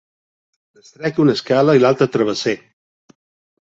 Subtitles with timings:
[0.77, 2.57] N'extrec una escala i l'altre travesser.